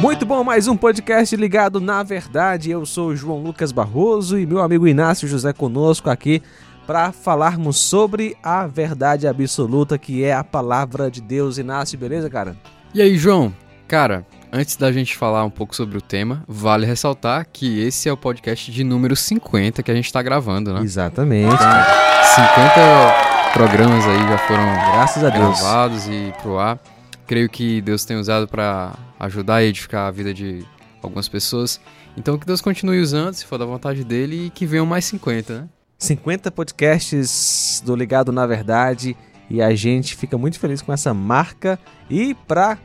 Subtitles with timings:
[0.00, 2.70] Muito bom, mais um podcast ligado na verdade.
[2.70, 6.40] Eu sou o João Lucas Barroso e meu amigo Inácio José conosco aqui
[6.86, 11.58] para falarmos sobre a verdade absoluta que é a palavra de Deus.
[11.58, 12.56] Inácio, beleza, cara?
[12.94, 13.52] E aí, João?
[13.88, 18.12] Cara, antes da gente falar um pouco sobre o tema, vale ressaltar que esse é
[18.12, 20.80] o podcast de número 50 que a gente está gravando, né?
[20.82, 21.50] Exatamente.
[21.50, 25.60] 50 programas aí já foram Graças a Deus.
[25.60, 26.78] gravados e pro ar.
[27.28, 30.66] Creio que Deus tem usado para ajudar e edificar a vida de
[31.02, 31.80] algumas pessoas.
[32.16, 35.60] Então que Deus continue usando, se for da vontade dele, e que venham mais 50,
[35.60, 35.68] né?
[35.98, 39.16] 50 podcasts do Ligado na Verdade
[39.50, 42.78] e a gente fica muito feliz com essa marca e para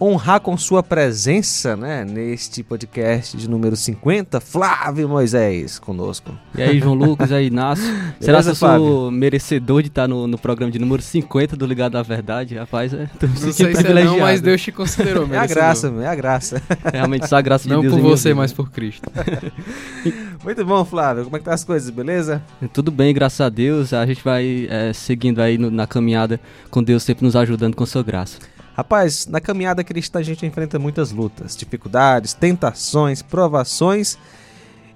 [0.00, 6.32] honrar com sua presença né, neste podcast de número 50, Flávio Moisés conosco.
[6.56, 7.84] E aí, João Lucas, e aí, Inácio.
[8.20, 11.96] Será que eu sou merecedor de estar no, no programa de número 50 do Ligado
[11.96, 12.56] à Verdade?
[12.56, 14.18] Rapaz, é, tô me Não sei se é não, privilegiado.
[14.20, 15.54] mas Deus te considerou, É a merecedor.
[15.62, 16.62] graça, é a graça.
[16.92, 18.40] Realmente, só a graça Não de Deus por em minha você, vida.
[18.40, 19.10] mas por Cristo.
[20.44, 21.24] Muito bom, Flávio.
[21.24, 22.42] Como é que tá as coisas, beleza?
[22.72, 23.92] Tudo bem, graças a Deus.
[23.92, 26.40] A gente vai é, seguindo aí no- na caminhada
[26.70, 28.38] com Deus sempre nos ajudando com sua graça.
[28.78, 34.16] Rapaz, na caminhada cristã a gente enfrenta muitas lutas, dificuldades, tentações, provações.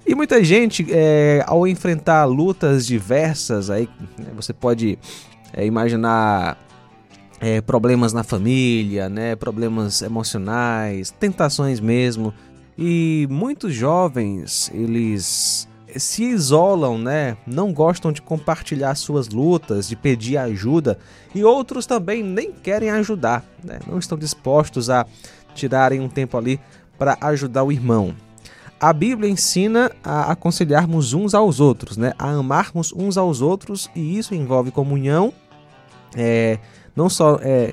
[0.06, 4.97] E muita gente, é, ao enfrentar lutas diversas, aí né, você pode
[5.53, 6.56] é, imaginar
[7.41, 12.33] é, problemas na família, né, problemas emocionais, tentações mesmo.
[12.78, 17.36] E muitos jovens, eles se isolam, né?
[17.46, 20.98] Não gostam de compartilhar suas lutas, de pedir ajuda,
[21.34, 23.78] e outros também nem querem ajudar, né?
[23.86, 25.06] Não estão dispostos a
[25.54, 26.60] tirarem um tempo ali
[26.98, 28.14] para ajudar o irmão.
[28.80, 32.12] A Bíblia ensina a aconselharmos uns aos outros, né?
[32.18, 35.32] A amarmos uns aos outros, e isso envolve comunhão,
[36.16, 36.58] é,
[36.94, 37.72] não só é,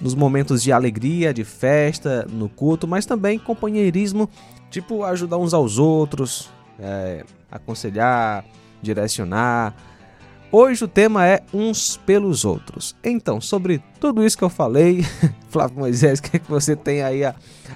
[0.00, 4.28] nos momentos de alegria, de festa, no culto, mas também companheirismo,
[4.70, 8.44] tipo ajudar uns aos outros, é, aconselhar,
[8.82, 9.74] direcionar.
[10.50, 12.96] Hoje o tema é uns pelos outros.
[13.02, 15.02] Então, sobre tudo isso que eu falei,
[15.50, 17.34] Flávio Moisés, o que, é que você tem aí a,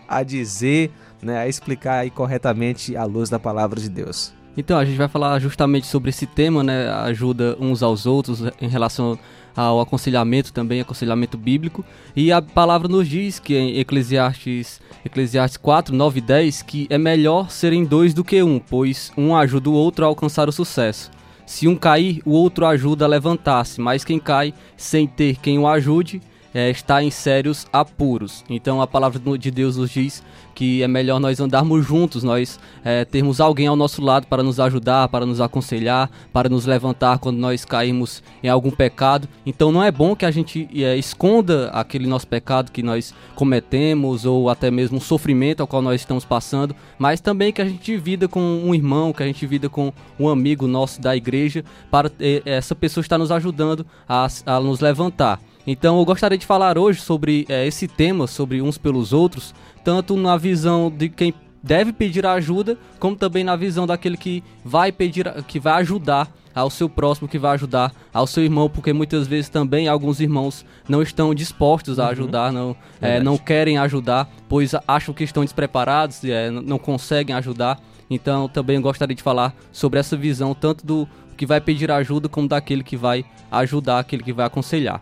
[0.09, 0.91] a dizer,
[1.23, 4.33] né, a explicar aí corretamente à luz da palavra de Deus?
[4.57, 6.89] Então, a gente vai falar justamente sobre esse tema, né?
[6.89, 9.19] Ajuda uns aos outros em relação
[9.57, 11.85] ao aconselhamento também, aconselhamento bíblico.
[12.15, 16.99] E a palavra nos diz que em Eclesiastes, Eclesiastes 4, 9 e 10, que é
[16.99, 21.11] melhor serem dois do que um, pois um ajuda o outro a alcançar o sucesso.
[21.47, 25.67] Se um cair, o outro ajuda a levantar-se, mas quem cai sem ter quem o
[25.67, 26.21] ajude
[26.55, 28.45] é, está em sérios apuros.
[28.49, 30.23] Então a palavra de Deus nos diz
[30.61, 34.61] que é melhor nós andarmos juntos, nós é, termos alguém ao nosso lado para nos
[34.61, 39.27] ajudar, para nos aconselhar, para nos levantar quando nós caímos em algum pecado.
[39.47, 44.27] Então não é bom que a gente é, esconda aquele nosso pecado que nós cometemos
[44.27, 47.97] ou até mesmo um sofrimento ao qual nós estamos passando, mas também que a gente
[47.97, 52.11] vida com um irmão, que a gente vida com um amigo nosso da igreja, para
[52.21, 55.41] eh, essa pessoa estar nos ajudando a, a nos levantar.
[55.67, 59.55] Então eu gostaria de falar hoje sobre eh, esse tema, sobre uns pelos outros,
[59.85, 64.91] tanto na visão de quem deve pedir ajuda, como também na visão daquele que vai
[64.91, 69.27] pedir, que vai ajudar ao seu próximo, que vai ajudar ao seu irmão, porque muitas
[69.29, 73.25] vezes também alguns irmãos não estão dispostos a ajudar, não, eh, Verdade.
[73.25, 77.79] não querem ajudar, pois acham que estão despreparados, n- não conseguem ajudar.
[78.09, 81.07] Então também gostaria de falar sobre essa visão, tanto do
[81.37, 85.01] que vai pedir ajuda, como daquele que vai ajudar, aquele que vai aconselhar.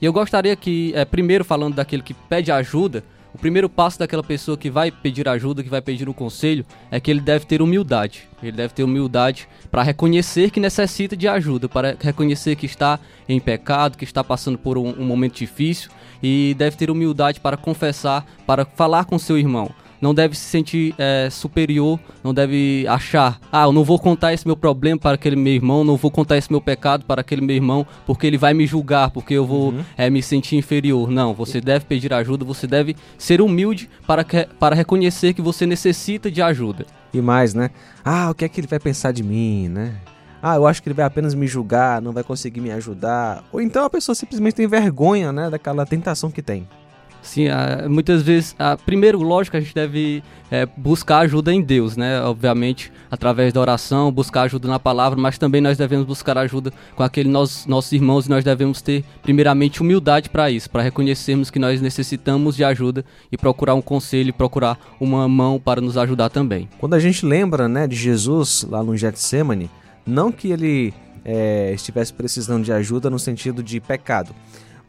[0.00, 3.02] E eu gostaria que, é, primeiro falando daquele que pede ajuda,
[3.36, 6.98] o primeiro passo daquela pessoa que vai pedir ajuda, que vai pedir um conselho, é
[6.98, 8.26] que ele deve ter humildade.
[8.42, 12.98] Ele deve ter humildade para reconhecer que necessita de ajuda, para reconhecer que está
[13.28, 15.90] em pecado, que está passando por um, um momento difícil
[16.22, 19.70] e deve ter humildade para confessar, para falar com seu irmão.
[20.00, 24.46] Não deve se sentir é, superior, não deve achar, ah, eu não vou contar esse
[24.46, 27.56] meu problema para aquele meu irmão, não vou contar esse meu pecado para aquele meu
[27.56, 31.10] irmão, porque ele vai me julgar, porque eu vou é, me sentir inferior.
[31.10, 35.66] Não, você deve pedir ajuda, você deve ser humilde para, que, para reconhecer que você
[35.66, 36.86] necessita de ajuda.
[37.12, 37.70] E mais, né?
[38.04, 39.94] Ah, o que é que ele vai pensar de mim, né?
[40.42, 43.42] Ah, eu acho que ele vai apenas me julgar, não vai conseguir me ajudar.
[43.50, 46.68] Ou então a pessoa simplesmente tem vergonha, né, daquela tentação que tem.
[47.26, 47.46] Sim,
[47.90, 48.54] muitas vezes,
[48.86, 52.22] primeiro, lógico, a gente deve é, buscar ajuda em Deus, né?
[52.22, 57.02] Obviamente, através da oração, buscar ajuda na palavra, mas também nós devemos buscar ajuda com
[57.02, 61.80] aqueles nossos, irmãos e nós devemos ter, primeiramente, humildade para isso, para reconhecermos que nós
[61.80, 66.68] necessitamos de ajuda e procurar um conselho, procurar uma mão para nos ajudar também.
[66.78, 69.68] Quando a gente lembra, né, de Jesus lá no Getsemane,
[70.06, 70.94] não que ele
[71.24, 74.32] é, estivesse precisando de ajuda no sentido de pecado,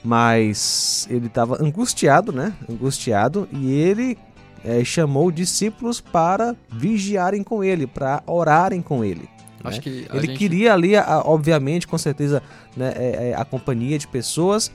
[0.08, 2.54] mas ele estava angustiado, né?
[2.70, 4.18] Angustiado e ele
[4.64, 9.28] é, chamou discípulos para vigiarem com ele, para orarem com ele.
[9.64, 9.84] Acho né?
[9.84, 10.94] que Ele gente- queria ali,
[11.26, 12.42] obviamente, com certeza,
[12.76, 14.72] né, é, é, a companhia de pessoas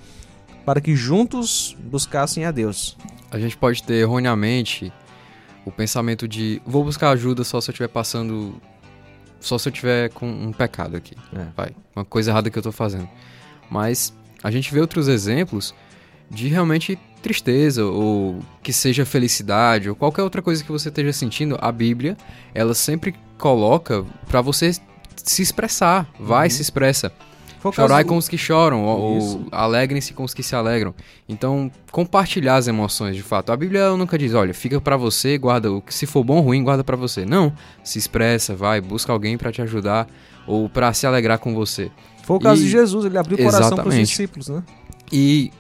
[0.67, 2.97] para que juntos buscassem a Deus.
[3.31, 4.93] a gente pode ter erroneamente
[5.65, 8.61] o pensamento de vou buscar ajuda só se eu estiver passando.
[9.41, 11.17] Só se eu tiver com um pecado aqui.
[11.35, 11.47] É.
[11.57, 11.71] Vai.
[11.97, 13.09] Uma coisa errada que eu tô fazendo.
[13.71, 14.13] Mas
[14.43, 15.75] a gente vê outros exemplos
[16.31, 21.57] de realmente tristeza ou que seja felicidade ou qualquer outra coisa que você esteja sentindo.
[21.61, 22.17] A Bíblia,
[22.55, 24.73] ela sempre coloca pra você
[25.17, 26.09] se expressar.
[26.19, 26.51] Vai, Uhum.
[26.51, 27.13] se expressa.
[27.77, 30.93] Chorai com os que choram, ou, ou alegrem-se com os que se alegram.
[31.29, 33.53] Então, compartilhar as emoções, de fato.
[33.53, 36.43] A Bíblia nunca diz, olha, fica pra você, guarda o que se for bom ou
[36.43, 37.25] ruim, guarda pra você.
[37.25, 37.53] Não,
[37.85, 40.09] se expressa, vai, busca alguém pra te ajudar
[40.45, 41.89] ou pra se alegrar com você.
[42.23, 44.63] Foi o caso E- de Jesus, ele abriu o coração para os discípulos, né?
[45.11, 45.51] E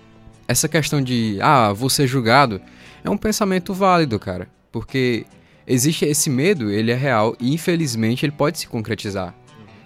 [0.46, 2.60] essa questão de, ah, vou ser julgado,
[3.04, 4.48] é um pensamento válido, cara.
[4.70, 5.26] Porque
[5.66, 9.34] existe esse medo, ele é real e infelizmente ele pode se concretizar.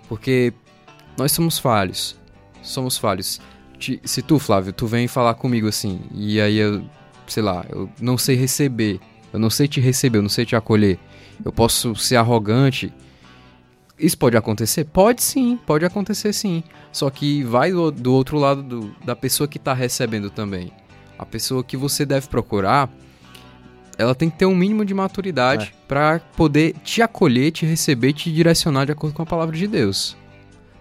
[0.08, 0.52] Porque
[1.18, 2.16] nós somos falhos.
[2.62, 3.40] Somos falhos.
[4.04, 6.82] Se tu, Flávio, tu vem falar comigo assim, e aí eu,
[7.26, 8.98] sei lá, eu não sei receber,
[9.32, 10.98] eu não sei te receber, eu não sei te acolher,
[11.44, 12.92] eu posso ser arrogante.
[13.98, 14.84] Isso pode acontecer?
[14.84, 16.62] Pode sim, pode acontecer sim.
[16.92, 20.70] Só que vai do, do outro lado do- da pessoa que tá recebendo também.
[21.18, 22.90] A pessoa que você deve procurar,
[23.96, 28.30] ela tem que ter um mínimo de maturidade pra poder te acolher, te receber, te
[28.30, 30.14] direcionar de acordo com a palavra de Deus.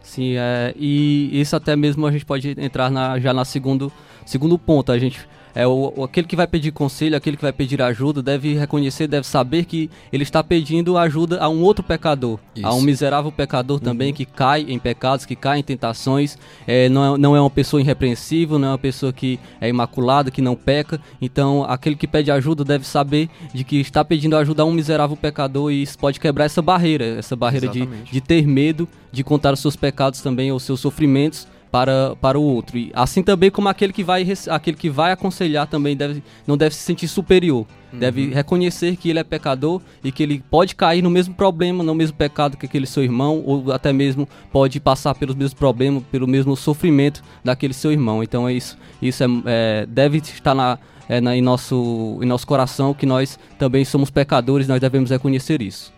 [0.03, 3.91] Sim, é, e isso até mesmo a gente pode entrar na- já na segundo,
[4.25, 4.91] segundo ponto.
[4.91, 8.21] A gente é o, o- aquele que vai pedir conselho, aquele que vai pedir ajuda,
[8.21, 12.77] deve reconhecer, deve saber que ele está pedindo ajuda a um outro pecador, a um
[12.77, 12.85] Isso.
[12.85, 16.37] miserável pecador também que cai em pecados, que cai em tentações.
[16.67, 20.29] É, não, é, não é uma pessoa irrepreensível, não é uma pessoa que é imaculada,
[20.29, 20.99] que não peca.
[21.21, 25.15] Então, aquele que pede ajuda deve saber de que está pedindo ajuda a um miserável
[25.15, 28.11] pecador e isso pode quebrar essa barreira, essa barreira de, Exatamente.
[28.11, 32.42] de ter medo de contar os seus pecados também, ou seus sofrimentos para, para o
[32.42, 32.77] outro.
[32.77, 36.74] E assim também como aquele que vai aquele que vai aconselhar também deve, não deve
[36.74, 37.66] se sentir superior.
[37.92, 41.94] Deve reconhecer que ele é pecador e que ele pode cair no mesmo problema, no
[41.94, 46.27] mesmo pecado que aquele seu irmão, ou até mesmo pode passar pelos mesmos problemas, pelo
[46.27, 48.24] mesmo sofrimento daquele seu irmão.
[48.24, 50.77] Então é isso, isso é, é, deve estar na,
[51.10, 55.62] é, na- em, nosso, em nosso coração que nós também somos pecadores, nós devemos reconhecer
[55.62, 55.94] isso.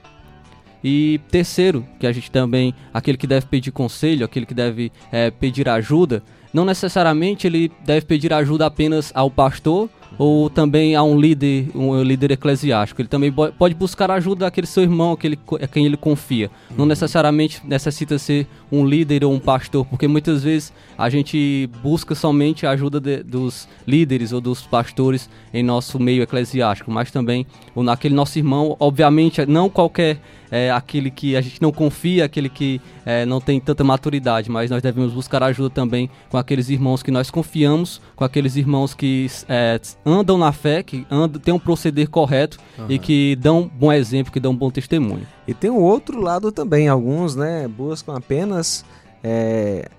[0.90, 5.30] E terceiro, que a gente também, aquele que deve pedir conselho, aquele que deve é,
[5.30, 6.24] pedir ajuda,
[6.54, 12.02] não necessariamente ele deve pedir ajuda apenas ao pastor ou também a um líder, um
[12.02, 13.02] líder eclesiástico.
[13.02, 16.50] Ele também pode buscar ajuda daquele seu irmão, aquele a quem ele confia.
[16.76, 22.16] Não necessariamente necessita ser um líder ou um pastor, porque muitas vezes a gente busca
[22.16, 27.46] somente a ajuda de- dos líderes ou dos pastores em nosso meio eclesiástico, mas também
[27.76, 30.20] o naquele nosso irmão, obviamente, não qualquer
[30.50, 34.72] é, aquele que a gente não confia, aquele que é, não tem tanta maturidade, mas
[34.72, 39.28] nós devemos buscar ajuda também com aqueles irmãos que nós confiamos, com aqueles irmãos que
[39.50, 39.78] é,
[40.10, 42.58] andam na fé, que andam, têm um proceder correto
[42.88, 45.28] e que dão bom exemplo, que dão bom testemunho.
[45.46, 46.88] E tem o outro lado também.
[46.88, 48.86] Alguns, né, buscam apenas
[49.24, 49.90] é,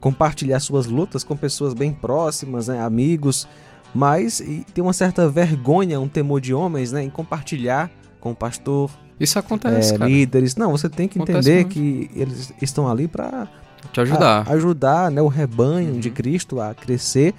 [0.00, 3.46] compartilhar suas lutas com pessoas bem próximas, né, amigos,
[3.94, 8.34] mas e tem uma certa vergonha, um temor de homens, né, em compartilhar com o
[8.34, 10.10] pastor, Isso acontece, é, cara.
[10.10, 10.56] líderes.
[10.56, 11.74] Não, você tem que Acontece entender muito.
[11.74, 13.46] que eles estão ali para
[13.92, 14.44] Te ajudar.
[14.48, 17.34] a- ajudar né, o rebanho de Cristo a crescer.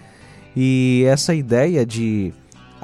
[0.55, 2.33] E essa ideia de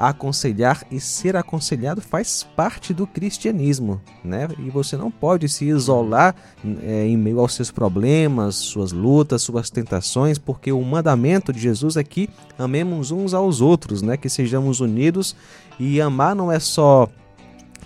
[0.00, 4.48] aconselhar e ser aconselhado faz parte do cristianismo, né?
[4.58, 6.34] E você não pode se isolar
[6.82, 11.98] é, em meio aos seus problemas, suas lutas, suas tentações, porque o mandamento de Jesus
[11.98, 14.16] é que amemos uns aos outros, né?
[14.16, 15.36] Que sejamos unidos
[15.78, 17.06] e amar não é só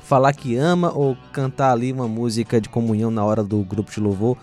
[0.05, 3.99] falar que ama ou cantar ali uma música de comunhão na hora do grupo de
[3.99, 4.37] louvor.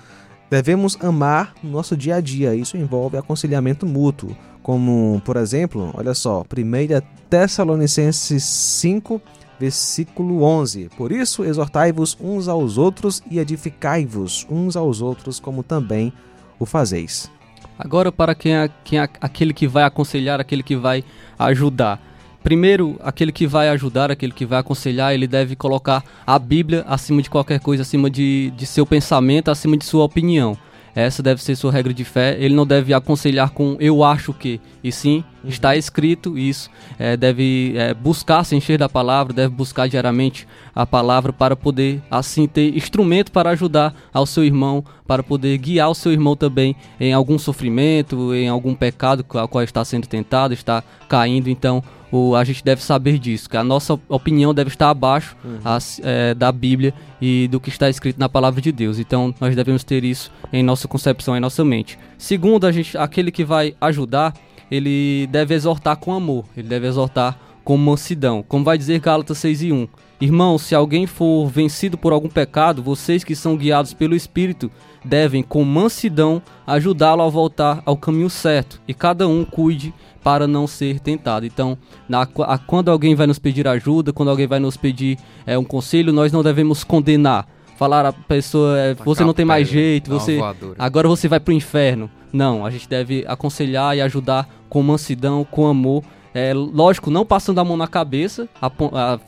[0.49, 2.53] Devemos amar no nosso dia a dia.
[2.53, 9.21] Isso envolve aconselhamento mútuo, como, por exemplo, olha só, 1 Tessalonicenses 5,
[9.59, 10.89] versículo 11.
[10.97, 16.11] Por isso, exortai-vos uns aos outros e edificai-vos uns aos outros, como também
[16.59, 17.31] o fazeis.
[17.77, 21.03] Agora, para quem é, quem é aquele que vai aconselhar, aquele que vai
[21.39, 21.99] ajudar.
[22.43, 27.21] Primeiro, aquele que vai ajudar, aquele que vai aconselhar, ele deve colocar a Bíblia acima
[27.21, 30.57] de qualquer coisa, acima de, de seu pensamento, acima de sua opinião.
[30.95, 32.35] Essa deve ser sua regra de fé.
[32.39, 35.49] Ele não deve aconselhar com eu acho que, e sim Uhum.
[35.49, 36.69] Está escrito isso.
[36.97, 42.01] É, deve é, buscar se encher da palavra, deve buscar diariamente a palavra para poder,
[42.09, 46.75] assim, ter instrumento para ajudar ao seu irmão, para poder guiar o seu irmão também
[46.99, 51.49] em algum sofrimento, em algum pecado ao qual está sendo tentado, está caindo.
[51.49, 55.59] Então, o, a gente deve saber disso, que a nossa opinião deve estar abaixo uhum.
[56.03, 58.99] é, da Bíblia e do que está escrito na palavra de Deus.
[58.99, 61.97] Então, nós devemos ter isso em nossa concepção, em nossa mente.
[62.17, 64.33] Segundo, a gente, aquele que vai ajudar,
[64.69, 68.43] ele deve exortar com amor, ele deve exortar com mansidão.
[68.47, 69.87] Como vai dizer Gálatas 6 e 1.
[70.21, 74.69] Irmão, se alguém for vencido por algum pecado, vocês que são guiados pelo Espírito
[75.03, 79.91] devem, com mansidão, ajudá-lo a voltar ao caminho certo, e cada um cuide
[80.23, 81.45] para não ser tentado.
[81.45, 81.75] Então,
[82.07, 85.63] na, a, quando alguém vai nos pedir ajuda, quando alguém vai nos pedir é, um
[85.63, 87.47] conselho, nós não devemos condenar.
[87.77, 90.39] Falar a pessoa, é, você não tem mais jeito, você
[90.77, 92.11] agora você vai para o inferno.
[92.31, 96.03] Não, a gente deve aconselhar e ajudar com mansidão, com amor.
[96.33, 98.47] É, lógico, não passando a mão na cabeça,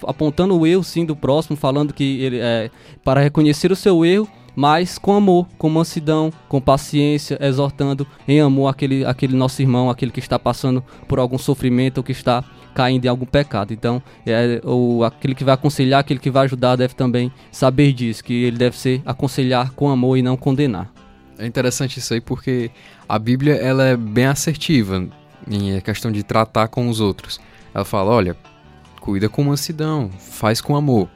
[0.04, 2.72] apontando o erro sim do próximo, falando que ele é
[3.04, 8.68] para reconhecer o seu erro mas com amor, com mansidão, com paciência, exortando em amor
[8.68, 12.44] aquele, aquele nosso irmão, aquele que está passando por algum sofrimento ou que está
[12.74, 13.74] caindo em algum pecado.
[13.74, 18.24] Então, é, o, aquele que vai aconselhar, aquele que vai ajudar, deve também saber disso,
[18.24, 20.92] que ele deve ser aconselhar com amor e não condenar.
[21.38, 22.70] É interessante isso aí porque
[23.10, 25.08] a Bíblia ela é bem assertiva
[25.48, 27.40] em questão de tratar com os outros.
[27.74, 28.38] Ela fala, olha,
[29.00, 31.10] cuida com mansidão, faz com amor.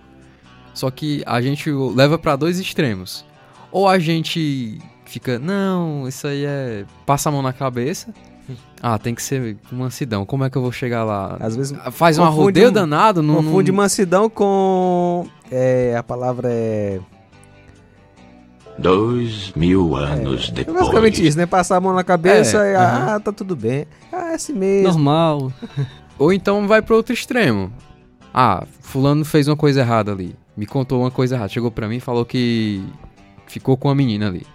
[0.74, 3.26] Só que a gente leva para dois extremos.
[3.72, 6.86] Ou a gente fica, não, isso aí é.
[7.06, 8.14] passa a mão na cabeça.
[8.80, 10.24] Ah, tem que ser mansidão.
[10.24, 11.36] Como é que eu vou chegar lá?
[11.40, 13.24] Às vezes faz um arrodeio danado.
[13.24, 15.28] Não, confunde mansidão com.
[15.52, 17.00] É, a palavra é.
[18.78, 20.78] Dois mil anos é, depois.
[20.78, 21.46] É basicamente isso, né?
[21.46, 23.86] Passar a mão na cabeça é, e, ah, tá tudo bem.
[24.12, 24.90] Ah, é assim mesmo.
[24.90, 25.52] Normal.
[26.20, 27.72] Ou então vai pro outro extremo.
[28.34, 31.50] Ah, fulano fez uma coisa errada ali me contou uma coisa errada.
[31.50, 32.84] Chegou pra mim e falou que
[33.46, 34.46] ficou com a menina ali.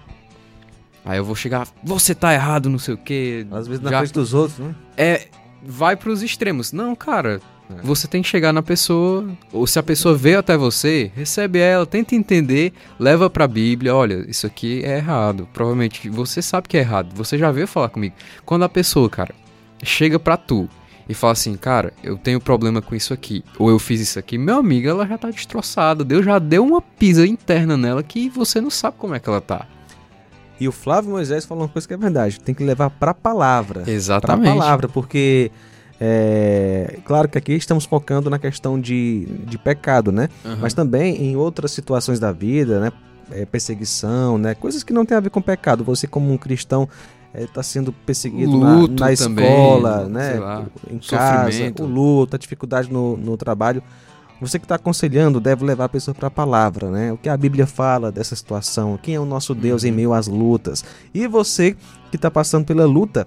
[1.05, 3.47] Aí eu vou chegar, você tá errado, não sei o quê.
[3.53, 3.99] Às vezes na Já...
[3.99, 4.75] frente dos outros, né?
[4.97, 5.29] É,
[5.65, 6.73] vai pros extremos.
[6.73, 7.41] Não, cara.
[7.83, 11.87] Você tem que chegar na pessoa, ou se a pessoa veio até você, recebe ela,
[11.87, 15.49] tenta entender, leva pra Bíblia, olha, isso aqui é errado.
[15.53, 18.15] Provavelmente você sabe que é errado, você já veio falar comigo.
[18.45, 19.35] Quando a pessoa, cara,
[19.83, 20.69] chega pra tu
[21.09, 24.39] e fala assim, cara, eu tenho problema com isso aqui, ou eu fiz isso aqui,
[24.39, 26.05] meu amigo, ela já tá destroçada.
[26.05, 29.41] Deus já deu uma pisa interna nela que você não sabe como é que ela
[29.41, 29.67] tá.
[30.61, 33.83] E o Flávio Moisés falou uma coisa que é verdade, tem que levar pra palavra.
[33.85, 34.45] Exatamente.
[34.45, 35.51] Pra palavra, porque
[36.05, 40.29] é, claro que aqui estamos focando na questão de, de pecado, né?
[40.45, 40.57] Uhum.
[40.61, 42.93] Mas também em outras situações da vida, né?
[43.31, 44.53] É, perseguição, né?
[44.53, 45.85] Coisas que não tem a ver com pecado.
[45.85, 46.89] Você como um cristão
[47.33, 50.41] está é, sendo perseguido luto na, na escola, também, né?
[50.41, 53.81] Lá, em casa, o luto, a dificuldade no, no trabalho.
[54.41, 57.13] Você que está aconselhando deve levar a pessoa para a palavra, né?
[57.13, 59.91] O que a Bíblia fala dessa situação, quem é o nosso Deus uhum.
[59.91, 60.85] em meio às lutas.
[61.15, 61.77] E você
[62.11, 63.25] que está passando pela luta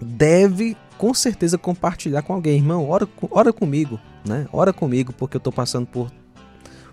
[0.00, 2.86] deve com certeza compartilhar com alguém, irmão.
[2.86, 4.46] Ora, ora comigo, né?
[4.52, 6.12] Ora comigo porque eu estou passando por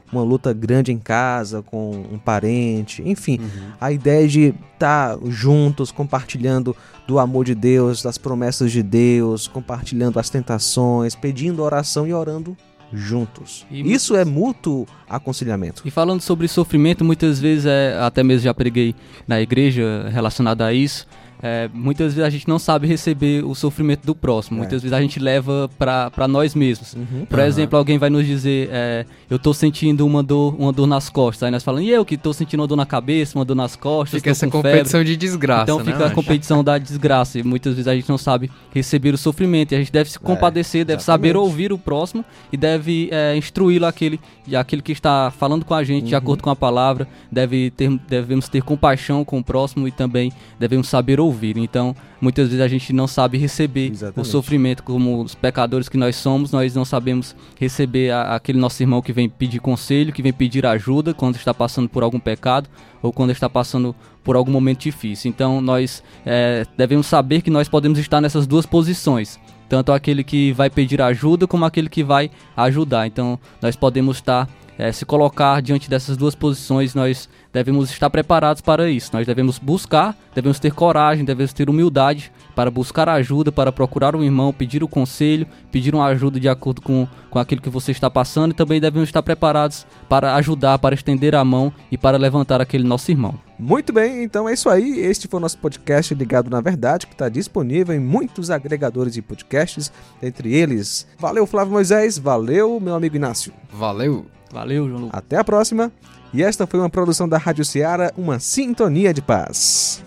[0.09, 3.71] uma luta grande em casa com um parente, enfim, uhum.
[3.81, 6.73] a ideia de estar tá juntos, compartilhando
[7.05, 12.55] do amor de Deus, das promessas de Deus, compartilhando as tentações, pedindo oração e orando
[12.93, 13.67] juntos.
[13.69, 15.81] E Isso é mútuo aconselhamento.
[15.83, 18.95] E falando sobre sofrimento, muitas vezes é, até mesmo já preguei
[19.27, 21.05] na igreja relacionado a isso.
[21.41, 24.57] É, muitas vezes a gente não sabe receber o sofrimento do próximo.
[24.57, 24.59] É.
[24.59, 26.93] Muitas vezes a gente leva para nós mesmos.
[26.93, 27.25] Uhum.
[27.25, 27.45] Por uhum.
[27.45, 31.43] exemplo, alguém vai nos dizer: é, Eu tô sentindo uma dor, uma dor nas costas.
[31.43, 33.75] Aí nós falamos: E eu que tô sentindo uma dor na cabeça, uma dor nas
[33.75, 34.19] costas.
[34.19, 35.13] Fica essa competição febre.
[35.13, 35.63] de desgraça.
[35.63, 37.39] Então fica né, a competição da desgraça.
[37.39, 39.73] E muitas vezes a gente não sabe receber o sofrimento.
[39.73, 43.37] E a gente deve se é, compadecer, deve saber ouvir o próximo e deve é,
[43.37, 44.19] instruí-lo aquele,
[44.55, 46.09] aquele que está falando com a gente uhum.
[46.09, 47.07] de acordo com a palavra.
[47.31, 51.57] Deve ter, devemos ter compaixão com o próximo e também devemos saber ouvir ouvir.
[51.57, 54.27] Então, muitas vezes a gente não sabe receber Exatamente.
[54.27, 58.81] o sofrimento como os pecadores que nós somos, nós não sabemos receber a, aquele nosso
[58.81, 62.69] irmão que vem pedir conselho, que vem pedir ajuda quando está passando por algum pecado
[63.01, 65.29] ou quando está passando por algum momento difícil.
[65.29, 70.53] Então, nós é, devemos saber que nós podemos estar nessas duas posições tanto aquele que
[70.53, 73.05] vai pedir ajuda como aquele que vai ajudar.
[73.05, 78.61] Então, nós podemos estar é, se colocar diante dessas duas posições, nós devemos estar preparados
[78.61, 79.09] para isso.
[79.11, 84.23] Nós devemos buscar, devemos ter coragem, devemos ter humildade para buscar ajuda, para procurar um
[84.23, 88.09] irmão, pedir o conselho, pedir uma ajuda de acordo com, com aquilo que você está
[88.09, 92.61] passando e também devemos estar preparados para ajudar, para estender a mão e para levantar
[92.61, 93.33] aquele nosso irmão.
[93.57, 94.99] Muito bem, então é isso aí.
[94.99, 99.23] Este foi o nosso podcast Ligado na Verdade, que está disponível em muitos agregadores de
[99.23, 99.91] podcasts,
[100.21, 101.07] entre eles.
[101.17, 102.19] Valeu, Flávio Moisés.
[102.19, 103.51] Valeu, meu amigo Inácio.
[103.73, 104.36] Valeu!
[104.51, 105.17] Valeu, João Lucas.
[105.17, 105.91] Até a próxima.
[106.33, 110.03] E esta foi uma produção da Rádio Ceará, uma sintonia de paz.